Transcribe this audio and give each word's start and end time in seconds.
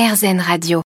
RZN 0.00 0.40
Radio. 0.40 0.89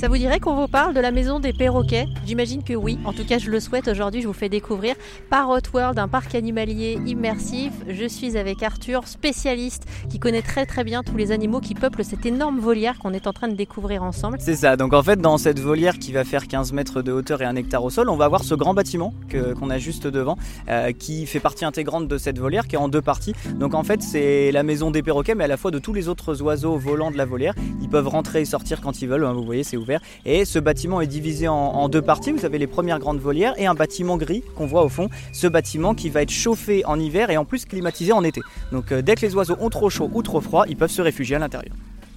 Ça 0.00 0.06
vous 0.06 0.16
dirait 0.16 0.38
qu'on 0.38 0.54
vous 0.54 0.68
parle 0.68 0.94
de 0.94 1.00
la 1.00 1.10
maison 1.10 1.40
des 1.40 1.52
perroquets? 1.52 2.06
J'imagine 2.24 2.62
que 2.62 2.72
oui. 2.72 3.00
En 3.04 3.12
tout 3.12 3.24
cas, 3.26 3.38
je 3.38 3.50
le 3.50 3.58
souhaite. 3.58 3.88
Aujourd'hui, 3.88 4.22
je 4.22 4.28
vous 4.28 4.32
fais 4.32 4.48
découvrir 4.48 4.94
Parrot 5.28 5.58
World, 5.74 5.98
un 5.98 6.06
parc 6.06 6.36
animalier 6.36 7.00
immersif. 7.04 7.72
Je 7.88 8.06
suis 8.06 8.36
avec 8.38 8.62
Arthur, 8.62 9.08
spécialiste 9.08 9.86
qui 10.08 10.20
connaît 10.20 10.42
très 10.42 10.66
très 10.66 10.84
bien 10.84 11.02
tous 11.02 11.16
les 11.16 11.32
animaux 11.32 11.58
qui 11.58 11.74
peuplent 11.74 12.04
cette 12.04 12.24
énorme 12.26 12.60
volière 12.60 12.96
qu'on 13.00 13.12
est 13.12 13.26
en 13.26 13.32
train 13.32 13.48
de 13.48 13.56
découvrir 13.56 14.04
ensemble. 14.04 14.38
C'est 14.40 14.54
ça. 14.54 14.76
Donc 14.76 14.92
en 14.92 15.02
fait, 15.02 15.20
dans 15.20 15.36
cette 15.36 15.58
volière 15.58 15.98
qui 15.98 16.12
va 16.12 16.22
faire 16.22 16.46
15 16.46 16.72
mètres 16.72 17.02
de 17.02 17.10
hauteur 17.10 17.42
et 17.42 17.44
un 17.44 17.56
hectare 17.56 17.82
au 17.82 17.90
sol, 17.90 18.08
on 18.08 18.16
va 18.16 18.26
avoir 18.26 18.44
ce 18.44 18.54
grand 18.54 18.74
bâtiment 18.74 19.12
que- 19.28 19.52
qu'on 19.54 19.68
a 19.68 19.78
juste 19.78 20.06
devant, 20.06 20.38
euh, 20.68 20.92
qui 20.92 21.26
fait 21.26 21.40
partie 21.40 21.64
intégrante 21.64 22.06
de 22.06 22.18
cette 22.18 22.38
volière, 22.38 22.68
qui 22.68 22.76
est 22.76 22.78
en 22.78 22.88
deux 22.88 23.02
parties. 23.02 23.32
Donc 23.56 23.74
en 23.74 23.82
fait, 23.82 24.00
c'est 24.00 24.52
la 24.52 24.62
maison 24.62 24.92
des 24.92 25.02
perroquets, 25.02 25.34
mais 25.34 25.42
à 25.44 25.48
la 25.48 25.56
fois 25.56 25.72
de 25.72 25.80
tous 25.80 25.92
les 25.92 26.08
autres 26.08 26.40
oiseaux 26.40 26.76
volants 26.76 27.10
de 27.10 27.16
la 27.16 27.24
volière. 27.24 27.54
Ils 27.82 27.88
peuvent 27.88 28.06
rentrer 28.08 28.42
et 28.42 28.44
sortir 28.44 28.80
quand 28.80 29.02
ils 29.02 29.08
veulent. 29.08 29.24
hein, 29.24 29.32
vous 29.32 29.42
voyez, 29.44 29.64
c'est 29.64 29.76
ouvert. 29.76 29.87
Et 30.24 30.44
ce 30.44 30.58
bâtiment 30.58 31.00
est 31.00 31.06
divisé 31.06 31.48
en, 31.48 31.88
deux 31.88 32.02
parties. 32.02 32.32
Vous 32.32 32.44
avez 32.44 32.58
les 32.58 32.66
premières 32.66 32.98
grandes 32.98 33.20
volières 33.20 33.54
et 33.56 33.66
un 33.66 33.74
bâtiment 33.74 34.16
gris 34.16 34.42
qu'on 34.56 34.66
voit 34.66 34.84
au 34.84 34.88
fond. 34.88 35.08
Ce 35.32 35.46
bâtiment 35.46 35.94
qui 35.94 36.10
va 36.10 36.22
être 36.22 36.30
chauffé 36.30 36.84
en 36.84 36.98
hiver 36.98 37.30
et 37.30 37.36
en 37.36 37.44
plus 37.44 37.64
climatisé 37.64 38.12
en 38.12 38.24
été. 38.24 38.40
Donc 38.72 38.92
euh, 38.92 39.02
dès 39.02 39.14
que 39.14 39.22
les 39.22 39.34
oiseaux 39.34 39.56
ont 39.60 39.70
trop 39.70 39.90
chaud 39.90 40.10
ou 40.12 40.22
trop 40.22 40.40
froid, 40.40 40.64
ils 40.68 40.76
peuvent 40.76 40.90
se 40.90 41.02
réfugier 41.02 41.36
à 41.36 41.38
l'intérieur. 41.38 41.74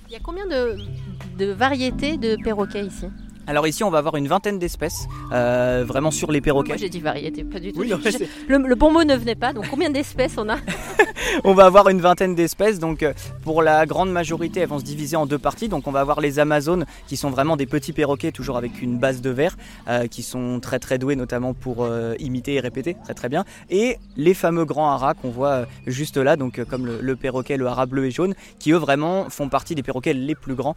Il 0.09 0.13
y 0.13 0.15
a 0.15 0.19
combien 0.19 0.45
de 0.45 1.51
variétés 1.53 2.17
de 2.17 2.37
perroquets 2.43 2.85
ici? 2.85 3.07
Alors 3.47 3.67
ici, 3.67 3.83
on 3.83 3.89
va 3.89 3.97
avoir 3.97 4.15
une 4.15 4.27
vingtaine 4.27 4.59
d'espèces, 4.59 5.07
euh, 5.31 5.83
vraiment 5.85 6.11
sur 6.11 6.31
les 6.31 6.41
perroquets. 6.41 6.69
Moi 6.73 6.77
j'ai 6.77 6.89
dit 6.89 6.99
variété, 6.99 7.43
pas 7.43 7.59
du 7.59 7.73
tout. 7.73 7.79
Oui, 7.81 7.89
non, 7.89 7.99
mais 8.05 8.11
Je- 8.11 8.17
c'est- 8.19 8.29
le, 8.47 8.57
le 8.59 8.75
bon 8.75 8.91
mot 8.91 9.03
ne 9.03 9.15
venait 9.15 9.35
pas. 9.35 9.51
Donc 9.51 9.67
combien 9.69 9.89
d'espèces 9.89 10.35
on 10.37 10.47
a 10.49 10.57
on 11.43 11.53
va 11.53 11.65
avoir 11.65 11.89
une 11.89 12.01
vingtaine 12.01 12.35
d'espèces. 12.35 12.79
Donc 12.79 13.03
euh, 13.03 13.13
pour 13.43 13.61
la 13.61 13.85
grande 13.85 14.11
majorité, 14.11 14.59
elles 14.61 14.69
vont 14.69 14.79
se 14.79 14.83
diviser 14.85 15.15
en 15.15 15.25
deux 15.25 15.37
parties. 15.39 15.67
Donc 15.69 15.87
on 15.87 15.91
va 15.91 15.99
avoir 16.01 16.21
les 16.21 16.39
Amazones 16.39 16.85
qui 17.07 17.17
sont 17.17 17.29
vraiment 17.29 17.57
des 17.57 17.65
petits 17.65 17.93
perroquets, 17.93 18.31
toujours 18.31 18.57
avec 18.57 18.81
une 18.81 18.97
base 18.99 19.21
de 19.21 19.29
verre, 19.29 19.57
euh, 19.87 20.07
qui 20.07 20.23
sont 20.23 20.59
très 20.59 20.79
très 20.79 20.97
doués 20.97 21.15
notamment 21.15 21.53
pour 21.53 21.83
euh, 21.83 22.13
imiter 22.19 22.53
et 22.55 22.59
répéter 22.59 22.95
très 23.03 23.13
très 23.15 23.27
bien. 23.29 23.43
Et 23.69 23.97
les 24.17 24.33
fameux 24.33 24.65
grands 24.65 24.91
haras 24.91 25.13
qu'on 25.15 25.29
voit 25.31 25.65
juste 25.87 26.17
là, 26.17 26.35
donc 26.37 26.63
comme 26.65 26.85
le, 26.85 26.99
le 27.01 27.15
perroquet, 27.15 27.57
le 27.57 27.65
haras 27.67 27.85
bleu 27.87 28.05
et 28.05 28.11
jaune, 28.11 28.33
qui 28.59 28.71
eux 28.71 28.77
vraiment 28.77 29.29
font 29.29 29.49
partie 29.49 29.75
des 29.75 29.83
perroquets 29.83 30.13
les 30.13 30.35
plus 30.35 30.55
grands 30.55 30.75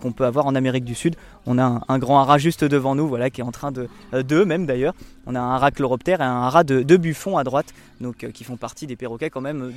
qu'on 0.00 0.12
peut 0.12 0.24
avoir 0.26 0.46
en 0.46 0.54
Amérique 0.54 0.84
du 0.84 0.94
Sud. 0.94 1.16
On 1.46 1.58
a 1.58 1.62
un, 1.64 1.80
un 1.88 1.98
grand 2.02 2.20
haras 2.20 2.38
juste 2.38 2.64
devant 2.64 2.94
nous, 2.94 3.08
voilà, 3.08 3.30
qui 3.30 3.40
est 3.40 3.44
en 3.44 3.52
train 3.52 3.70
de 3.70 3.88
euh, 4.12 4.22
d'eux 4.22 4.44
même 4.44 4.66
d'ailleurs. 4.66 4.94
On 5.26 5.36
a 5.36 5.40
un 5.40 5.54
haras 5.54 5.70
chloroptère 5.70 6.20
et 6.20 6.24
un 6.24 6.42
haras 6.42 6.64
de, 6.64 6.96
buffon 6.96 7.38
à 7.38 7.44
droite, 7.44 7.72
donc 8.00 8.24
euh, 8.24 8.30
qui 8.30 8.42
font 8.42 8.56
partie 8.56 8.88
des 8.88 8.96
perroquets 8.96 9.30
quand 9.30 9.40
même 9.40 9.72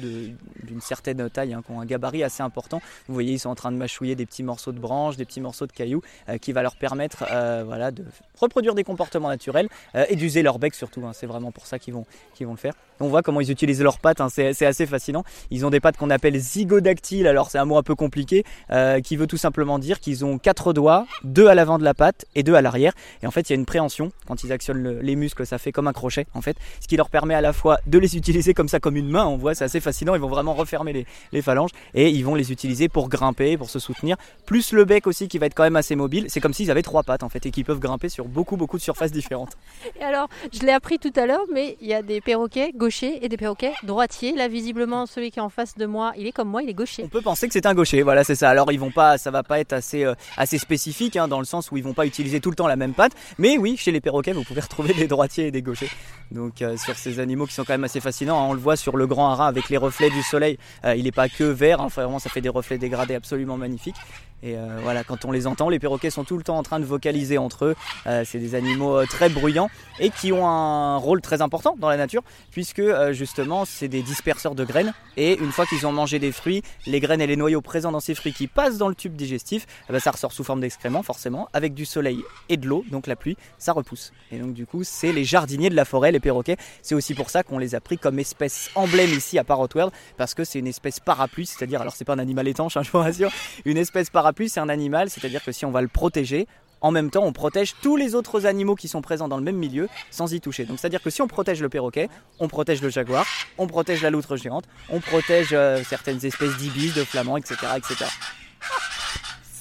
d'une 0.63 0.81
certaine 0.81 1.29
taille, 1.29 1.53
hein, 1.53 1.61
qui 1.63 1.71
ont 1.71 1.79
un 1.79 1.85
gabarit 1.85 2.23
assez 2.23 2.41
important. 2.41 2.81
Vous 3.07 3.13
voyez, 3.13 3.33
ils 3.33 3.39
sont 3.39 3.49
en 3.49 3.55
train 3.55 3.71
de 3.71 3.77
mâchouiller 3.77 4.15
des 4.15 4.25
petits 4.25 4.43
morceaux 4.43 4.71
de 4.71 4.79
branches, 4.79 5.17
des 5.17 5.25
petits 5.25 5.41
morceaux 5.41 5.67
de 5.67 5.71
cailloux, 5.71 6.01
euh, 6.29 6.39
qui 6.39 6.51
va 6.51 6.63
leur 6.63 6.75
permettre 6.75 7.25
voilà, 7.65 7.91
de 7.91 8.03
reproduire 8.39 8.73
des 8.73 8.83
comportements 8.83 9.29
naturels 9.29 9.69
et 10.09 10.15
d'user 10.15 10.41
leur 10.41 10.59
bec 10.59 10.73
surtout. 10.73 11.05
hein. 11.05 11.11
C'est 11.13 11.27
vraiment 11.27 11.51
pour 11.51 11.67
ça 11.67 11.79
qu'ils 11.79 11.93
vont 11.93 12.05
le 12.39 12.55
faire. 12.55 12.73
On 12.99 13.07
voit 13.07 13.21
comment 13.21 13.41
ils 13.41 13.51
utilisent 13.51 13.81
leurs 13.81 13.99
pattes, 13.99 14.21
hein, 14.21 14.29
c'est 14.29 14.65
assez 14.65 14.85
fascinant. 14.85 15.23
Ils 15.51 15.65
ont 15.65 15.69
des 15.69 15.79
pattes 15.79 15.97
qu'on 15.97 16.09
appelle 16.09 16.37
zygodactyles, 16.39 17.27
alors 17.27 17.49
c'est 17.51 17.57
un 17.57 17.65
mot 17.65 17.77
un 17.77 17.83
peu 17.83 17.95
compliqué, 17.95 18.43
euh, 18.71 19.01
qui 19.01 19.17
veut 19.17 19.27
tout 19.27 19.37
simplement 19.37 19.79
dire 19.79 19.99
qu'ils 19.99 20.23
ont 20.23 20.37
quatre 20.37 20.71
doigts, 20.73 21.05
deux 21.23 21.47
à 21.47 21.55
l'avant 21.55 21.77
de 21.77 21.83
la 21.83 21.93
patte 21.93 22.25
et 22.35 22.43
deux 22.43 22.55
à 22.55 22.61
l'arrière. 22.61 22.93
Et 23.21 23.27
en 23.27 23.31
fait, 23.31 23.49
il 23.49 23.53
y 23.53 23.55
a 23.55 23.59
une 23.59 23.65
préhension. 23.65 24.11
Quand 24.27 24.43
ils 24.43 24.51
actionnent 24.51 24.81
le- 24.81 25.01
les 25.01 25.15
muscles, 25.15 25.45
ça 25.45 25.57
fait 25.57 25.71
comme 25.71 25.87
un 25.87 25.93
crochet, 25.93 26.25
en 26.33 26.41
fait. 26.41 26.55
Ce 26.79 26.87
qui 26.87 26.95
leur 26.97 27.09
permet 27.09 27.33
à 27.35 27.41
la 27.41 27.53
fois 27.53 27.79
de 27.85 27.97
les 27.99 28.15
utiliser 28.15 28.53
comme 28.53 28.67
ça, 28.69 28.79
comme 28.79 28.95
une 28.95 29.09
main. 29.09 29.25
On 29.25 29.37
voit, 29.37 29.55
c'est 29.55 29.65
assez 29.65 29.79
fascinant. 29.81 30.15
Ils 30.15 30.21
vont 30.21 30.29
vraiment 30.29 30.53
refermer 30.53 30.93
les, 30.93 31.05
les 31.31 31.41
phalanges 31.41 31.71
et 31.93 32.09
ils 32.09 32.23
vont 32.23 32.35
les 32.35 32.51
utiliser 32.51 32.87
pour 32.87 33.09
grimper, 33.09 33.57
pour 33.57 33.69
se 33.69 33.79
soutenir. 33.79 34.15
Plus 34.45 34.71
le 34.71 34.85
bec 34.85 35.05
aussi, 35.07 35.27
qui 35.27 35.37
va 35.37 35.47
être 35.47 35.53
quand 35.53 35.63
même 35.63 35.75
assez 35.75 35.95
mobile. 35.95 36.27
C'est 36.29 36.39
comme 36.39 36.53
s'ils 36.53 36.71
avaient 36.71 36.81
trois 36.81 37.03
pattes, 37.03 37.23
en 37.23 37.29
fait, 37.29 37.45
et 37.45 37.51
qui 37.51 37.63
peuvent 37.63 37.79
grimper 37.79 38.09
sur 38.09 38.25
beaucoup, 38.25 38.55
beaucoup 38.57 38.77
de 38.77 38.83
surfaces 38.83 39.11
différentes. 39.11 39.57
Et 39.99 40.03
alors, 40.03 40.29
je 40.53 40.59
l'ai 40.65 40.71
appris 40.71 40.97
tout 40.97 41.13
à 41.15 41.25
l'heure, 41.25 41.45
mais 41.53 41.77
il 41.81 41.87
y 41.87 41.93
a 41.93 42.01
des 42.01 42.21
perroquets 42.21 42.71
gauchers 42.85 43.25
et 43.25 43.29
des 43.29 43.37
perroquets 43.37 43.73
droitiers. 43.81 44.35
Là, 44.35 44.47
visiblement, 44.47 45.07
celui 45.07 45.31
qui 45.31 45.39
est 45.39 45.41
en 45.41 45.49
face 45.49 45.75
de 45.75 45.87
moi, 45.87 46.13
il 46.17 46.27
est 46.27 46.31
comme 46.31 46.49
moi, 46.49 46.61
il 46.61 46.69
est 46.69 46.75
gaucher. 46.75 47.01
On 47.03 47.07
peut 47.07 47.21
penser 47.21 47.47
que 47.47 47.53
c'est 47.53 47.65
un 47.65 47.73
gaucher, 47.73 48.03
voilà, 48.03 48.23
c'est 48.23 48.35
ça. 48.35 48.51
Alors 48.51 48.71
ils 48.71 48.79
vont 48.79 48.91
pas, 48.91 49.17
ça 49.17 49.31
va 49.31 49.41
pas 49.41 49.59
être 49.59 49.73
assez, 49.73 50.03
euh, 50.03 50.13
assez 50.37 50.59
spécifique, 50.59 51.15
hein, 51.15 51.27
dans 51.27 51.39
le 51.39 51.45
sens 51.45 51.71
où 51.71 51.77
ils 51.77 51.83
vont 51.83 51.95
pas 51.95 52.05
utiliser 52.05 52.39
tout 52.39 52.51
le 52.51 52.55
temps 52.55 52.67
la 52.67 52.75
même 52.75 52.93
patte. 52.93 53.13
Mais 53.39 53.57
oui, 53.57 53.75
chez 53.75 53.91
les 53.91 54.01
perroquets, 54.01 54.33
vous 54.33 54.43
pouvez 54.43 54.61
retrouver 54.69 54.93
des 54.93 55.07
droitiers 55.07 55.47
et 55.47 55.51
des 55.51 55.63
gauchers. 55.63 55.89
Donc 56.29 56.61
euh, 56.61 56.77
sur 56.77 56.95
ces 56.95 57.19
animaux 57.19 57.47
qui 57.47 57.55
sont 57.55 57.63
quand 57.63 57.73
même 57.73 57.85
assez 57.85 58.01
fascinants, 58.01 58.39
hein, 58.39 58.47
on 58.49 58.53
le 58.53 58.59
voit 58.59 58.75
sur 58.75 58.97
le 58.97 59.07
grand 59.07 59.31
haras 59.31 59.47
avec 59.47 59.69
les 59.69 59.77
reflets 59.77 60.11
du 60.11 60.21
soleil. 60.21 60.59
Euh, 60.83 60.95
il 60.95 61.05
n'est 61.05 61.11
pas 61.11 61.27
que 61.27 61.43
vert, 61.43 61.81
hein, 61.81 61.87
vraiment 61.87 62.19
ça 62.19 62.29
fait 62.29 62.41
des 62.41 62.49
reflets 62.49 62.77
dégradés 62.77 63.15
absolument 63.15 63.57
magnifiques. 63.57 63.97
Et 64.45 64.55
euh, 64.55 64.77
voilà, 64.83 65.03
quand 65.03 65.25
on 65.25 65.31
les 65.31 65.47
entend, 65.47 65.69
les 65.69 65.79
perroquets 65.79 66.11
sont 66.11 66.23
tout 66.23 66.37
le 66.37 66.43
temps 66.43 66.57
en 66.57 66.61
train 66.61 66.79
de 66.79 66.85
vocaliser 66.85 67.39
entre 67.39 67.65
eux. 67.65 67.75
Euh, 68.05 68.23
c'est 68.25 68.37
des 68.37 68.53
animaux 68.53 68.95
euh, 68.95 69.05
très 69.07 69.27
bruyants 69.27 69.71
et 69.99 70.11
qui 70.11 70.31
ont 70.31 70.47
un 70.47 70.97
rôle 70.97 71.19
très 71.19 71.41
important 71.41 71.75
dans 71.79 71.89
la 71.89 71.97
nature, 71.97 72.21
puisque 72.51 72.83
justement 73.11 73.65
c'est 73.65 73.87
des 73.87 74.03
disperseurs 74.03 74.53
de 74.53 74.63
graines. 74.63 74.93
Et 75.17 75.39
une 75.39 75.51
fois 75.51 75.65
qu'ils 75.65 75.87
ont 75.87 75.91
mangé 75.91 76.19
des 76.19 76.31
fruits, 76.31 76.61
les 76.85 76.99
graines 76.99 77.21
et 77.21 77.27
les 77.27 77.37
noyaux 77.37 77.61
présents 77.61 77.91
dans 77.91 77.99
ces 77.99 78.13
fruits 78.13 78.33
qui 78.33 78.45
passent 78.45 78.77
dans 78.77 78.87
le 78.87 78.93
tube 78.93 79.15
digestif, 79.15 79.65
eh 79.89 79.93
ben, 79.93 79.99
ça 79.99 80.11
ressort 80.11 80.31
sous 80.31 80.43
forme 80.43 80.61
d'excréments 80.61 81.01
forcément, 81.01 81.47
avec 81.53 81.73
du 81.73 81.85
soleil 81.85 82.19
et 82.49 82.57
de 82.57 82.67
l'eau, 82.67 82.85
donc 82.91 83.07
la 83.07 83.15
pluie, 83.15 83.37
ça 83.57 83.71
repousse. 83.71 84.11
Et 84.31 84.37
donc 84.37 84.53
du 84.53 84.67
coup, 84.67 84.83
c'est 84.83 85.11
les 85.11 85.23
jardiniers 85.23 85.71
de 85.71 85.75
la 85.75 85.85
forêt, 85.85 86.11
les 86.11 86.19
perroquets. 86.19 86.57
C'est 86.83 86.93
aussi 86.93 87.15
pour 87.15 87.31
ça 87.31 87.41
qu'on 87.41 87.57
les 87.57 87.73
a 87.73 87.81
pris 87.81 87.97
comme 87.97 88.19
espèce 88.19 88.69
emblème 88.75 89.11
ici 89.11 89.39
à 89.39 89.43
Parrot 89.43 89.69
World, 89.73 89.93
parce 90.17 90.35
que 90.35 90.43
c'est 90.43 90.59
une 90.59 90.67
espèce 90.67 90.99
parapluie, 90.99 91.47
c'est-à-dire, 91.47 91.81
alors 91.81 91.95
c'est 91.95 92.05
pas 92.05 92.13
un 92.13 92.19
animal 92.19 92.47
étanche, 92.47 92.77
hein, 92.77 92.83
je 92.83 92.91
vous 92.91 92.99
rassure, 92.99 93.31
une 93.63 93.77
espèce 93.77 94.09
parapluie, 94.09 94.34
c'est 94.49 94.59
un 94.59 94.69
animal, 94.69 95.09
c'est-à-dire 95.09 95.43
que 95.43 95.51
si 95.51 95.65
on 95.65 95.71
va 95.71 95.81
le 95.81 95.87
protéger, 95.87 96.47
en 96.81 96.91
même 96.91 97.09
temps, 97.09 97.23
on 97.23 97.33
protège 97.33 97.73
tous 97.81 97.95
les 97.95 98.13
autres 98.13 98.45
animaux 98.45 98.75
qui 98.75 98.87
sont 98.87 99.01
présents 99.01 99.27
dans 99.27 99.37
le 99.37 99.43
même 99.43 99.55
milieu 99.55 99.87
sans 100.11 100.31
y 100.33 100.41
toucher. 100.41 100.65
Donc, 100.65 100.77
c'est-à-dire 100.79 101.01
que 101.01 101.09
si 101.09 101.21
on 101.21 101.27
protège 101.27 101.61
le 101.61 101.69
perroquet, 101.69 102.09
on 102.39 102.47
protège 102.47 102.81
le 102.81 102.89
jaguar, 102.89 103.25
on 103.57 103.65
protège 103.65 104.03
la 104.03 104.11
loutre 104.11 104.35
géante, 104.35 104.65
on 104.89 104.99
protège 104.99 105.49
euh, 105.53 105.81
certaines 105.83 106.23
espèces 106.25 106.55
d'ibis, 106.57 106.93
de 106.93 107.03
flamands, 107.03 107.37
etc., 107.37 107.55
etc. 107.77 108.05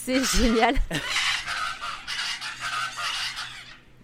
C'est 0.04 0.22
génial. 0.36 0.74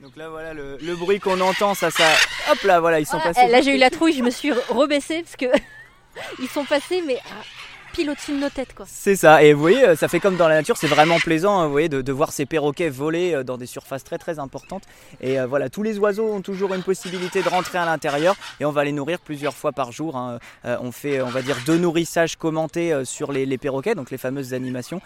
Donc 0.01 0.17
là, 0.17 0.31
voilà 0.31 0.55
le, 0.55 0.79
le 0.81 0.97
bruit 0.97 1.21
qu'on 1.21 1.41
entend, 1.41 1.75
ça, 1.75 1.91
ça. 1.91 2.09
Hop 2.51 2.63
là, 2.63 2.81
voilà, 2.81 3.01
ils 3.01 3.07
sont 3.07 3.19
Ah, 3.23 3.33
passés. 3.33 3.49
là, 3.49 3.61
j'ai 3.61 3.75
eu 3.75 3.79
la 3.79 3.91
trouille, 3.91 4.15
je 4.15 4.23
me 4.23 4.31
suis 4.31 4.51
rebaissée 4.71 5.23
parce 5.23 5.37
que 5.37 5.47
ils 6.41 6.49
sont 6.49 6.65
passés, 6.65 7.03
mais 7.07 7.17
à 7.19 7.43
pile 7.93 8.11
au-dessus 8.11 8.33
de 8.33 8.39
nos 8.39 8.49
têtes, 8.49 8.75
quoi. 8.75 8.87
C'est 8.89 9.17
ça, 9.17 9.43
et 9.43 9.53
vous 9.53 9.61
voyez, 9.61 9.85
euh, 9.85 9.97
ça 9.97 10.09
fait 10.09 10.21
comme 10.21 10.37
dans 10.37 10.49
la 10.49 10.55
nature, 10.57 10.77
c'est 10.77 10.87
vraiment 10.87 11.19
plaisant, 11.19 11.59
hein, 11.61 11.67
vous 11.67 11.73
voyez, 11.73 11.89
de, 11.89 12.13
voir 12.13 12.33
ces 12.33 12.47
perroquets 12.47 12.89
voler 12.89 13.35
euh, 13.35 13.45
dans 13.45 13.57
des 13.57 13.67
surfaces 13.67 14.05
très 14.05 14.19
très 14.19 14.39
importantes. 14.39 14.85
Et 15.21 15.39
euh, 15.41 15.47
voilà, 15.47 15.69
tous 15.69 15.83
les 15.83 15.99
oiseaux 15.99 16.33
ont 16.33 16.41
toujours 16.43 16.75
une 16.75 16.83
possibilité 16.83 17.43
de 17.43 17.49
rentrer 17.49 17.79
à 17.79 17.85
l'intérieur, 17.85 18.37
et 18.61 18.65
on 18.65 18.71
va 18.73 18.85
les 18.85 18.93
nourrir 18.93 19.19
plusieurs 19.21 19.55
fois 19.55 19.73
par 19.73 19.93
jour. 19.93 20.17
hein. 20.17 20.39
On 20.65 20.93
fait, 20.93 21.21
on 21.23 21.29
va 21.29 21.43
dire, 21.43 21.57
deux 21.67 21.79
nourrissages 21.79 22.37
commentés 22.37 23.05
sur 23.05 23.33
les, 23.33 23.59
perroquets, 23.59 23.95
donc 23.95 24.11
les 24.11 24.19
fameuses 24.19 24.55
animations, 24.55 25.01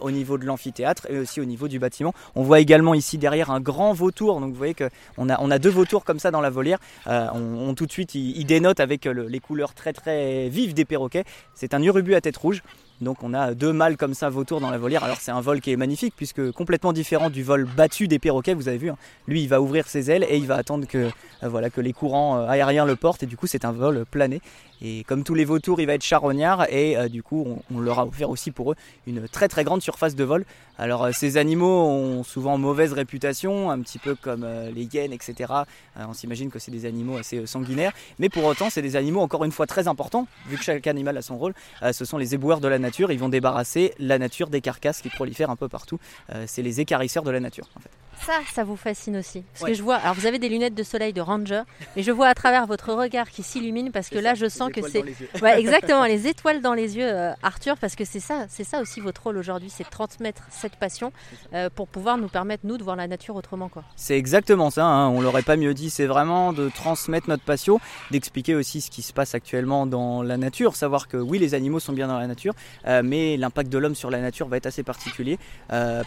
au 0.00 0.10
niveau 0.10 0.38
de 0.38 0.44
l'amphithéâtre 0.44 1.06
et 1.10 1.18
aussi 1.18 1.40
au 1.40 1.44
niveau 1.44 1.68
du 1.68 1.78
bâtiment. 1.78 2.12
On 2.34 2.42
voit 2.42 2.60
également 2.60 2.94
ici 2.94 3.18
derrière 3.18 3.50
un 3.50 3.60
grand 3.60 3.92
vautour, 3.92 4.40
donc 4.40 4.50
vous 4.50 4.58
voyez 4.58 4.74
qu'on 4.74 5.28
a, 5.28 5.40
on 5.40 5.50
a 5.50 5.58
deux 5.58 5.70
vautours 5.70 6.04
comme 6.04 6.18
ça 6.18 6.30
dans 6.30 6.40
la 6.40 6.50
volière. 6.50 6.78
On, 7.06 7.74
tout 7.74 7.86
de 7.86 7.92
suite, 7.92 8.14
ils 8.14 8.44
dénotent 8.44 8.80
avec 8.80 9.04
le- 9.04 9.26
les 9.26 9.40
couleurs 9.40 9.74
très 9.74 9.92
très 9.92 10.48
vives 10.48 10.74
des 10.74 10.84
perroquets. 10.84 11.24
C'est 11.54 11.74
un 11.74 11.82
urubu 11.82 12.14
à 12.14 12.20
tête 12.26 12.36
rouge. 12.38 12.62
Donc 13.00 13.22
on 13.22 13.34
a 13.34 13.52
deux 13.52 13.72
mâles 13.72 13.96
comme 13.98 14.14
ça 14.14 14.30
vautours 14.30 14.60
dans 14.60 14.70
la 14.70 14.78
volière. 14.78 15.04
Alors 15.04 15.18
c'est 15.20 15.30
un 15.30 15.40
vol 15.40 15.60
qui 15.60 15.70
est 15.70 15.76
magnifique 15.76 16.14
puisque 16.16 16.50
complètement 16.52 16.94
différent 16.94 17.28
du 17.28 17.42
vol 17.42 17.66
battu 17.76 18.08
des 18.08 18.18
perroquets, 18.18 18.54
vous 18.54 18.68
avez 18.68 18.78
vu. 18.78 18.90
hein. 18.90 18.96
Lui 19.26 19.42
il 19.42 19.48
va 19.48 19.60
ouvrir 19.60 19.86
ses 19.86 20.10
ailes 20.10 20.24
et 20.28 20.38
il 20.38 20.46
va 20.46 20.56
attendre 20.56 20.86
que, 20.86 20.98
euh, 20.98 21.10
voilà, 21.48 21.68
que 21.68 21.82
les 21.82 21.92
courants 21.92 22.38
euh, 22.38 22.48
aériens 22.48 22.86
le 22.86 22.96
portent 22.96 23.22
et 23.22 23.26
du 23.26 23.36
coup 23.36 23.46
c'est 23.46 23.66
un 23.66 23.72
vol 23.72 24.06
plané. 24.10 24.40
Et 24.82 25.04
comme 25.04 25.24
tous 25.24 25.34
les 25.34 25.44
vautours 25.44 25.80
il 25.80 25.86
va 25.86 25.94
être 25.94 26.02
charognard 26.02 26.66
et 26.70 26.96
euh, 26.96 27.08
du 27.08 27.22
coup 27.22 27.46
on, 27.70 27.80
leur 27.80 27.98
a 27.98 28.06
offert 28.06 28.30
aussi 28.30 28.50
pour 28.50 28.72
eux 28.72 28.76
une 29.06 29.28
très 29.28 29.48
très 29.48 29.64
grande 29.64 29.82
surface 29.82 30.14
de 30.14 30.24
vol. 30.24 30.46
Alors 30.78 31.08
ces 31.12 31.36
animaux 31.36 31.86
ont 31.86 32.22
souvent 32.22 32.56
mauvaise 32.56 32.94
réputation, 32.94 33.70
un 33.70 33.80
petit 33.80 33.98
peu 33.98 34.14
comme 34.14 34.46
les 34.74 34.84
hyènes 34.84 35.12
etc. 35.12 35.52
On 35.96 36.12
s'imagine 36.12 36.50
que 36.50 36.58
c'est 36.58 36.70
des 36.70 36.84
animaux 36.84 37.16
assez 37.16 37.46
sanguinaires. 37.46 37.92
Mais 38.18 38.28
pour 38.28 38.44
autant 38.44 38.68
c'est 38.68 38.82
des 38.82 38.96
animaux 38.96 39.20
encore 39.20 39.44
une 39.44 39.52
fois 39.52 39.66
très 39.66 39.88
importants 39.88 40.26
vu 40.48 40.58
que 40.58 40.64
chaque 40.64 40.86
animal 40.86 41.16
a 41.16 41.22
son 41.22 41.38
rôle. 41.38 41.54
Ce 41.92 42.04
sont 42.04 42.18
les 42.18 42.34
éboueurs 42.34 42.60
de 42.60 42.68
la 42.68 42.78
nature. 42.78 42.85
Ils 43.10 43.18
vont 43.18 43.28
débarrasser 43.28 43.94
la 43.98 44.18
nature 44.18 44.48
des 44.48 44.60
carcasses 44.60 45.02
qui 45.02 45.08
prolifèrent 45.08 45.50
un 45.50 45.56
peu 45.56 45.68
partout. 45.68 45.98
Euh, 46.34 46.44
c'est 46.46 46.62
les 46.62 46.80
écarisseurs 46.80 47.24
de 47.24 47.30
la 47.30 47.40
nature 47.40 47.68
en 47.76 47.80
fait. 47.80 47.90
Ça, 48.24 48.40
ça 48.52 48.64
vous 48.64 48.76
fascine 48.76 49.16
aussi. 49.16 49.44
Parce 49.52 49.70
que 49.70 49.74
je 49.74 49.82
vois, 49.82 49.96
alors 49.96 50.14
vous 50.14 50.26
avez 50.26 50.38
des 50.38 50.48
lunettes 50.48 50.74
de 50.74 50.82
soleil 50.82 51.12
de 51.12 51.20
ranger, 51.20 51.62
mais 51.94 52.02
je 52.02 52.10
vois 52.10 52.28
à 52.28 52.34
travers 52.34 52.66
votre 52.66 52.92
regard 52.92 53.30
qui 53.30 53.42
s'illumine 53.42 53.92
parce 53.92 54.08
que 54.08 54.18
là, 54.18 54.34
je 54.34 54.48
sens 54.48 54.70
que 54.72 54.80
c'est. 54.88 55.04
Ouais, 55.42 55.58
exactement, 55.58 56.04
les 56.06 56.26
étoiles 56.26 56.60
dans 56.60 56.74
les 56.74 56.96
yeux, 56.96 57.06
euh, 57.06 57.32
Arthur, 57.42 57.76
parce 57.76 57.94
que 57.94 58.04
c'est 58.04 58.20
ça, 58.20 58.46
c'est 58.48 58.64
ça 58.64 58.80
aussi 58.80 59.00
votre 59.00 59.22
rôle 59.22 59.36
aujourd'hui, 59.36 59.70
c'est 59.70 59.84
de 59.84 59.88
transmettre 59.88 60.42
cette 60.50 60.76
passion 60.76 61.12
euh, 61.54 61.68
pour 61.74 61.88
pouvoir 61.88 62.18
nous 62.18 62.28
permettre, 62.28 62.66
nous, 62.66 62.78
de 62.78 62.82
voir 62.82 62.96
la 62.96 63.06
nature 63.06 63.36
autrement. 63.36 63.68
quoi. 63.68 63.84
C'est 63.96 64.16
exactement 64.16 64.70
ça, 64.70 64.84
hein, 64.84 65.08
on 65.08 65.20
l'aurait 65.20 65.42
pas 65.42 65.56
mieux 65.56 65.74
dit, 65.74 65.90
c'est 65.90 66.06
vraiment 66.06 66.52
de 66.52 66.68
transmettre 66.68 67.28
notre 67.28 67.44
passion, 67.44 67.80
d'expliquer 68.10 68.54
aussi 68.54 68.80
ce 68.80 68.90
qui 68.90 69.02
se 69.02 69.12
passe 69.12 69.34
actuellement 69.34 69.86
dans 69.86 70.22
la 70.22 70.36
nature, 70.36 70.76
savoir 70.76 71.08
que 71.08 71.16
oui, 71.16 71.38
les 71.38 71.54
animaux 71.54 71.80
sont 71.80 71.92
bien 71.92 72.08
dans 72.08 72.18
la 72.18 72.26
nature, 72.26 72.54
euh, 72.86 73.02
mais 73.04 73.36
l'impact 73.36 73.70
de 73.70 73.78
l'homme 73.78 73.94
sur 73.94 74.10
la 74.10 74.20
nature 74.20 74.48
va 74.48 74.56
être 74.56 74.66
assez 74.66 74.82
particulier, 74.82 75.38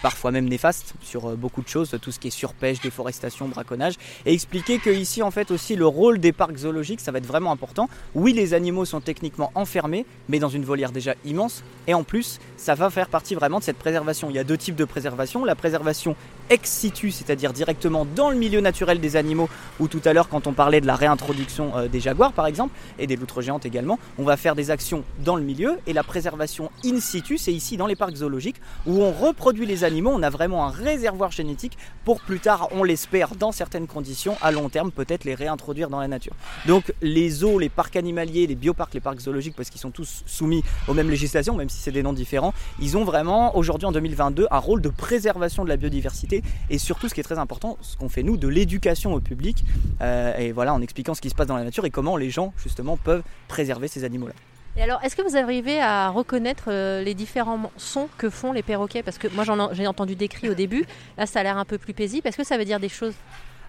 parfois 0.01 0.31
même 0.31 0.47
néfaste 0.47 0.93
sur 1.01 1.35
beaucoup 1.37 1.61
de 1.61 1.67
choses 1.67 1.98
tout 1.99 2.11
ce 2.11 2.19
qui 2.19 2.27
est 2.29 2.31
surpêche, 2.31 2.81
déforestation, 2.81 3.47
braconnage, 3.47 3.95
et 4.25 4.33
expliquer 4.33 4.79
que 4.79 4.89
ici 4.89 5.21
en 5.23 5.31
fait 5.31 5.51
aussi 5.51 5.75
le 5.75 5.85
rôle 5.85 6.19
des 6.19 6.31
parcs 6.31 6.57
zoologiques, 6.57 7.01
ça 7.01 7.11
va 7.11 7.19
être 7.19 7.25
vraiment 7.25 7.51
important. 7.51 7.89
Oui, 8.15 8.33
les 8.33 8.53
animaux 8.53 8.85
sont 8.85 9.01
techniquement 9.01 9.51
enfermés, 9.55 10.05
mais 10.27 10.39
dans 10.39 10.49
une 10.49 10.63
volière 10.63 10.91
déjà 10.91 11.15
immense, 11.25 11.63
et 11.87 11.93
en 11.93 12.03
plus, 12.03 12.39
ça 12.57 12.75
va 12.75 12.89
faire 12.89 13.09
partie 13.09 13.35
vraiment 13.35 13.59
de 13.59 13.63
cette 13.63 13.77
préservation. 13.77 14.29
Il 14.29 14.35
y 14.35 14.39
a 14.39 14.43
deux 14.43 14.57
types 14.57 14.75
de 14.75 14.85
préservation, 14.85 15.45
la 15.45 15.55
préservation 15.55 16.15
ex 16.49 16.69
situ, 16.69 17.11
c'est-à-dire 17.11 17.53
directement 17.53 18.05
dans 18.05 18.29
le 18.29 18.35
milieu 18.35 18.61
naturel 18.61 18.99
des 18.99 19.15
animaux, 19.15 19.49
ou 19.79 19.87
tout 19.87 20.01
à 20.05 20.13
l'heure 20.13 20.29
quand 20.29 20.47
on 20.47 20.53
parlait 20.53 20.81
de 20.81 20.87
la 20.87 20.95
réintroduction 20.95 21.77
euh, 21.77 21.87
des 21.87 21.99
jaguars 21.99 22.33
par 22.33 22.47
exemple, 22.47 22.73
et 22.97 23.07
des 23.07 23.15
loutres 23.15 23.41
géantes 23.41 23.65
également, 23.65 23.99
on 24.17 24.23
va 24.23 24.37
faire 24.37 24.55
des 24.55 24.71
actions 24.71 25.03
dans 25.23 25.35
le 25.35 25.43
milieu, 25.43 25.77
et 25.87 25.93
la 25.93 26.03
préservation 26.03 26.71
in 26.85 26.99
situ, 26.99 27.37
c'est 27.37 27.53
ici 27.53 27.77
dans 27.77 27.87
les 27.87 27.95
parcs 27.95 28.15
zoologiques, 28.15 28.61
où 28.85 29.01
on 29.01 29.11
reproduit 29.11 29.65
les 29.65 29.83
animaux, 29.83 30.11
on 30.13 30.23
a 30.23 30.29
vraiment 30.29 30.65
un 30.65 30.71
réservoir 30.71 31.31
génétique 31.31 31.77
pour 32.05 32.21
plus 32.21 32.39
tard, 32.39 32.69
on 32.71 32.83
l'espère, 32.83 33.35
dans 33.35 33.51
certaines 33.51 33.87
conditions, 33.87 34.35
à 34.41 34.51
long 34.51 34.69
terme, 34.69 34.91
peut-être 34.91 35.25
les 35.25 35.35
réintroduire 35.35 35.89
dans 35.89 35.99
la 35.99 36.07
nature. 36.07 36.33
Donc 36.65 36.93
les 37.01 37.29
zoos, 37.29 37.59
les 37.59 37.69
parcs 37.69 37.95
animaliers, 37.95 38.47
les 38.47 38.55
bioparcs, 38.55 38.93
les 38.93 38.99
parcs 38.99 39.19
zoologiques, 39.19 39.55
parce 39.55 39.69
qu'ils 39.69 39.81
sont 39.81 39.91
tous 39.91 40.23
soumis 40.25 40.63
aux 40.87 40.93
mêmes 40.93 41.09
législations, 41.09 41.55
même 41.55 41.69
si 41.69 41.79
c'est 41.79 41.91
des 41.91 42.03
noms 42.03 42.13
différents, 42.13 42.53
ils 42.79 42.97
ont 42.97 43.03
vraiment, 43.03 43.55
aujourd'hui 43.55 43.85
en 43.85 43.91
2022, 43.91 44.47
un 44.49 44.57
rôle 44.57 44.81
de 44.81 44.89
préservation 44.89 45.63
de 45.63 45.69
la 45.69 45.77
biodiversité 45.77 46.41
et 46.69 46.77
surtout, 46.77 47.09
ce 47.09 47.13
qui 47.13 47.19
est 47.19 47.23
très 47.23 47.39
important, 47.39 47.77
ce 47.81 47.97
qu'on 47.97 48.09
fait 48.09 48.23
nous, 48.23 48.37
de 48.37 48.47
l'éducation 48.47 49.13
au 49.13 49.19
public, 49.19 49.63
euh, 50.01 50.35
et 50.37 50.51
voilà, 50.51 50.73
en 50.73 50.81
expliquant 50.81 51.13
ce 51.13 51.21
qui 51.21 51.29
se 51.29 51.35
passe 51.35 51.47
dans 51.47 51.57
la 51.57 51.63
nature 51.63 51.85
et 51.85 51.91
comment 51.91 52.17
les 52.17 52.29
gens, 52.29 52.53
justement, 52.57 52.97
peuvent 52.97 53.23
préserver 53.47 53.87
ces 53.87 54.03
animaux-là. 54.03 54.33
Et 54.79 54.81
alors, 54.81 55.03
est-ce 55.03 55.17
que 55.17 55.21
vous 55.21 55.35
arrivez 55.35 55.81
à 55.81 56.07
reconnaître 56.07 56.69
euh, 56.69 57.03
les 57.03 57.13
différents 57.13 57.69
sons 57.75 58.07
que 58.17 58.29
font 58.29 58.53
les 58.53 58.63
perroquets? 58.63 59.03
Parce 59.03 59.17
que 59.17 59.27
moi, 59.27 59.43
j'ai 59.73 59.87
entendu 59.87 60.15
des 60.15 60.29
cris 60.29 60.49
au 60.49 60.53
début. 60.53 60.85
Là, 61.17 61.25
ça 61.25 61.41
a 61.41 61.43
l'air 61.43 61.57
un 61.57 61.65
peu 61.65 61.77
plus 61.77 61.93
paisible. 61.93 62.25
Est-ce 62.25 62.37
que 62.37 62.45
ça 62.45 62.57
veut 62.57 62.63
dire 62.63 62.79
des 62.79 62.87
choses? 62.87 63.13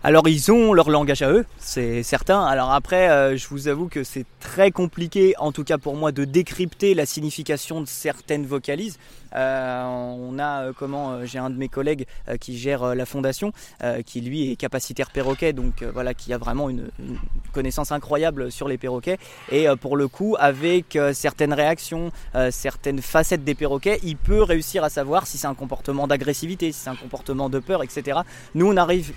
Alors 0.02 0.26
ils 0.28 0.50
ont 0.50 0.72
leur 0.72 0.88
langage 0.88 1.20
à 1.20 1.30
eux, 1.30 1.44
c'est 1.58 2.02
certain. 2.02 2.42
Alors 2.42 2.72
après, 2.72 3.10
euh, 3.10 3.36
je 3.36 3.46
vous 3.48 3.68
avoue 3.68 3.88
que 3.88 4.02
c'est 4.02 4.24
très 4.40 4.70
compliqué, 4.70 5.34
en 5.38 5.52
tout 5.52 5.62
cas 5.62 5.76
pour 5.76 5.94
moi, 5.94 6.10
de 6.10 6.24
décrypter 6.24 6.94
la 6.94 7.04
signification 7.04 7.82
de 7.82 7.86
certaines 7.86 8.46
vocalises. 8.46 8.98
Euh, 9.36 9.84
on 9.84 10.38
a 10.38 10.62
euh, 10.62 10.72
comment 10.74 11.26
J'ai 11.26 11.38
un 11.38 11.50
de 11.50 11.56
mes 11.56 11.68
collègues 11.68 12.06
qui 12.40 12.56
gère 12.56 12.94
la 12.94 13.04
fondation, 13.04 13.52
qui 14.06 14.22
lui 14.22 14.52
est 14.52 14.56
capacitaire 14.56 15.10
perroquet, 15.10 15.52
donc 15.52 15.82
voilà, 15.82 16.14
qui 16.14 16.32
a 16.32 16.38
vraiment 16.38 16.70
une, 16.70 16.88
une, 16.98 17.18
connaissance 17.52 17.92
incroyable 17.92 18.50
sur 18.50 18.68
les 18.68 18.78
perroquets. 18.78 19.18
Et 19.52 19.66
pour 19.80 19.96
le 19.96 20.08
coup, 20.08 20.36
avec 20.38 20.98
certaines 21.12 21.52
réactions, 21.52 22.10
certaines 22.50 23.02
facettes 23.02 23.44
des 23.44 23.54
perroquets, 23.54 23.98
il 24.02 24.16
peut 24.16 24.42
réussir 24.42 24.82
à 24.82 24.88
savoir 24.88 25.26
si 25.26 25.36
c'est 25.36 25.46
un 25.46 25.54
comportement 25.54 26.06
d'agressivité, 26.06 26.72
si 26.72 26.80
c'est 26.80 26.90
un 26.90 26.96
comportement 26.96 27.50
de 27.50 27.58
peur, 27.58 27.82
etc. 27.82 28.20
Nous, 28.54 28.66
on 28.66 28.76
arrive 28.76 29.12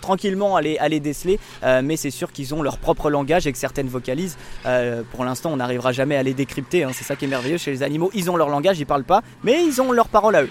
tranquillement 0.00 0.56
à 0.56 0.62
les, 0.62 1.00
déceler, 1.00 1.38
euh, 1.62 1.82
mais 1.82 1.96
c'est 1.96 2.10
sûr 2.10 2.32
qu'ils 2.32 2.54
ont 2.54 2.62
leur 2.62 2.78
propre 2.78 3.10
langage 3.10 3.46
et 3.46 3.52
que 3.52 3.58
certaines 3.58 3.88
vocalisent. 3.88 4.36
Euh, 4.66 5.02
pour 5.12 5.24
l'instant, 5.24 5.52
on 5.52 5.56
n'arrivera 5.56 5.92
jamais 5.92 6.16
à 6.16 6.22
les 6.22 6.34
décrypter. 6.34 6.84
Hein. 6.84 6.90
c'est 6.92 7.04
ça 7.04 7.16
qui 7.16 7.24
est 7.24 7.28
merveilleux 7.28 7.58
chez 7.58 7.70
les 7.70 7.82
animaux. 7.82 8.10
Ils 8.14 8.30
ont 8.30 8.36
leur 8.36 8.48
langage, 8.48 8.78
ils 8.78 8.86
parlent 8.86 9.04
pas, 9.04 9.22
mais 9.42 9.64
ils 9.64 9.80
ont 9.80 9.92
leur 9.92 10.08
parole 10.08 10.36
à 10.36 10.42
eux. 10.42 10.50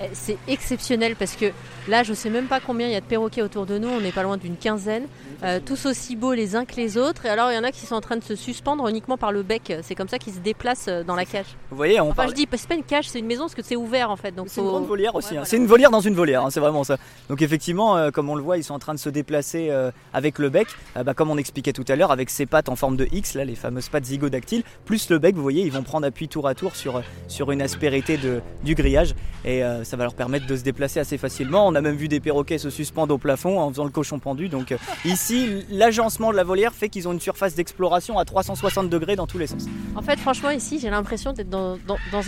Eh, 0.00 0.10
c'est 0.12 0.38
exceptionnel 0.46 1.16
parce 1.16 1.34
que 1.34 1.46
là, 1.88 2.02
je 2.02 2.14
sais 2.14 2.30
même 2.30 2.46
pas 2.46 2.60
combien 2.60 2.86
il 2.86 2.92
y 2.92 2.96
a 2.96 3.00
de 3.00 3.06
perroquets 3.06 3.42
autour 3.42 3.66
de 3.66 3.78
nous. 3.78 3.88
On 3.88 4.00
n'est 4.00 4.12
pas 4.12 4.22
loin 4.22 4.36
d'une 4.36 4.56
quinzaine, 4.56 5.04
euh, 5.42 5.58
tous 5.64 5.86
aussi 5.86 6.14
beaux 6.14 6.34
les 6.34 6.54
uns 6.54 6.64
que 6.64 6.76
les 6.76 6.96
autres. 6.96 7.26
Et 7.26 7.28
alors, 7.28 7.50
il 7.50 7.56
y 7.56 7.58
en 7.58 7.64
a 7.64 7.72
qui 7.72 7.84
sont 7.84 7.96
en 7.96 8.00
train 8.00 8.16
de 8.16 8.22
se 8.22 8.36
suspendre 8.36 8.86
uniquement 8.88 9.16
par 9.16 9.32
le 9.32 9.42
bec. 9.42 9.72
C'est 9.82 9.94
comme 9.96 10.08
ça 10.08 10.18
qu'ils 10.18 10.34
se 10.34 10.38
déplacent 10.38 10.86
euh, 10.88 11.02
dans 11.02 11.16
la 11.16 11.24
cage. 11.24 11.46
Vous 11.70 11.76
voyez, 11.76 12.00
on 12.00 12.10
enfin, 12.10 12.28
je 12.28 12.34
dis, 12.34 12.46
c'est 12.52 12.68
pas 12.68 12.76
une 12.76 12.84
cage, 12.84 13.08
c'est 13.08 13.18
une 13.18 13.26
maison 13.26 13.42
parce 13.44 13.54
que 13.54 13.62
c'est 13.62 13.76
ouvert 13.76 14.10
en 14.10 14.16
fait. 14.16 14.32
Donc 14.32 14.46
c'est 14.48 14.60
une 14.60 14.68
grande 14.68 14.86
volière 14.86 15.14
aussi. 15.14 15.36
Hein. 15.36 15.42
C'est 15.44 15.56
une 15.56 15.66
volière 15.66 15.90
dans 15.90 16.00
une 16.00 16.14
volière, 16.14 16.44
hein, 16.44 16.50
c'est 16.50 16.60
vraiment 16.60 16.84
ça. 16.84 16.96
Donc 17.28 17.42
effectivement, 17.42 17.96
euh, 17.96 18.10
comme 18.10 18.30
on 18.30 18.36
le 18.36 18.42
voit, 18.42 18.56
ils 18.56 18.64
sont 18.64 18.74
en 18.74 18.78
train 18.78 18.94
de 18.94 18.98
se 18.98 19.08
déplacer 19.08 19.70
avec 20.12 20.38
le 20.38 20.48
bec, 20.48 20.68
bah, 20.94 21.14
comme 21.14 21.30
on 21.30 21.38
expliquait 21.38 21.72
tout 21.72 21.84
à 21.88 21.96
l'heure, 21.96 22.12
avec 22.12 22.30
ces 22.30 22.46
pattes 22.46 22.68
en 22.68 22.76
forme 22.76 22.96
de 22.96 23.08
X, 23.10 23.34
là, 23.34 23.44
les 23.44 23.54
fameuses 23.54 23.88
pattes 23.88 24.04
zygodactyles, 24.04 24.62
plus 24.84 25.10
le 25.10 25.18
bec. 25.18 25.34
Vous 25.34 25.42
voyez, 25.42 25.64
ils 25.64 25.72
vont 25.72 25.82
prendre 25.82 26.06
appui 26.06 26.28
tour 26.28 26.46
à 26.46 26.54
tour 26.54 26.76
sur 26.76 27.02
sur 27.26 27.50
une 27.50 27.62
aspérité 27.62 28.16
de, 28.16 28.40
du 28.64 28.74
grillage 28.74 29.14
et 29.44 29.62
ça 29.88 29.96
va 29.96 30.04
leur 30.04 30.14
permettre 30.14 30.46
de 30.46 30.56
se 30.56 30.62
déplacer 30.62 31.00
assez 31.00 31.18
facilement. 31.18 31.66
On 31.66 31.74
a 31.74 31.80
même 31.80 31.96
vu 31.96 32.08
des 32.08 32.20
perroquets 32.20 32.58
se 32.58 32.70
suspendre 32.70 33.14
au 33.14 33.18
plafond 33.18 33.58
en 33.58 33.70
faisant 33.70 33.84
le 33.84 33.90
cochon 33.90 34.18
pendu. 34.18 34.48
Donc 34.48 34.72
euh, 34.72 34.76
ici, 35.04 35.64
l'agencement 35.70 36.30
de 36.30 36.36
la 36.36 36.44
volière 36.44 36.74
fait 36.74 36.88
qu'ils 36.88 37.08
ont 37.08 37.12
une 37.12 37.20
surface 37.20 37.54
d'exploration 37.54 38.18
à 38.18 38.24
360 38.24 38.90
degrés 38.90 39.16
dans 39.16 39.26
tous 39.26 39.38
les 39.38 39.46
sens. 39.46 39.66
En 39.96 40.02
fait, 40.02 40.18
franchement, 40.18 40.50
ici, 40.50 40.78
j'ai 40.78 40.90
l'impression 40.90 41.32
d'être 41.32 41.48
dans, 41.48 41.78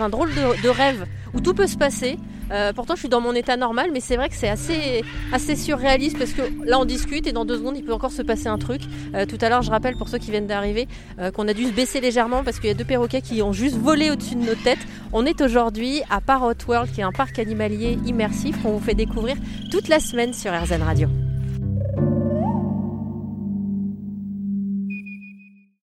un 0.03 0.09
drôle 0.09 0.31
de, 0.35 0.69
rêve 0.69 1.07
où 1.35 1.41
tout 1.41 1.55
peut 1.55 1.67
se 1.67 1.77
passer. 1.77 2.19
Euh, 2.51 2.73
pourtant, 2.73 2.95
je 2.95 3.01
suis 3.01 3.09
dans 3.09 3.21
mon 3.21 3.35
état 3.35 3.57
normal, 3.57 3.91
mais 3.93 4.01
c'est 4.01 4.17
vrai 4.17 4.29
que 4.29 4.35
c'est 4.35 4.49
assez, 4.49 5.03
assez 5.33 5.57
surréaliste 5.57 6.19
parce 6.19 6.33
que 6.33 6.43
là, 6.65 6.79
on 6.79 6.85
discute 6.85 7.27
et 7.27 7.33
dans 7.33 7.45
deux 7.45 7.59
secondes, 7.59 7.77
il 7.77 7.85
peut 7.85 7.93
encore 7.93 8.13
se 8.13 8.23
passer 8.23 8.49
un 8.49 8.59
truc. 8.59 8.83
Euh, 9.15 9.27
tout 9.27 9.39
à 9.41 9.49
l'heure, 9.49 9.63
je 9.63 9.71
rappelle 9.71 9.97
pour 9.97 10.09
ceux 10.09 10.19
qui 10.19 10.31
viennent 10.31 10.47
d'arriver 10.47 10.89
qu'on 11.35 11.47
a 11.49 11.55
dû 11.55 11.67
se 11.67 11.73
baisser 11.73 12.01
légèrement 12.01 12.43
parce 12.45 12.59
qu'il 12.59 12.69
y 12.69 12.73
a 12.73 12.75
deux 12.75 12.85
perroquets 12.85 13.21
qui 13.21 13.43
ont 13.43 13.53
juste 13.53 13.77
volé 13.77 14.11
au-dessus 14.11 14.35
de 14.35 14.45
nos 14.45 14.55
têtes. 14.55 14.79
On 15.13 15.27
est 15.27 15.41
aujourd'hui 15.41 16.03
à 16.11 16.21
Parrot 16.21 16.55
World, 16.67 16.91
qui 16.93 17.01
est 17.01 17.05
un 17.05 17.13
parc 17.13 17.39
animalier 17.39 17.99
immersif 18.07 18.61
qu'on 18.63 18.73
vous 18.73 18.81
fait 18.81 18.95
découvrir 18.95 19.37
toute 19.71 19.89
la 19.89 20.01
semaine 20.01 20.33
sur 20.33 20.53
RZN 20.53 20.83
Radio. 20.83 21.30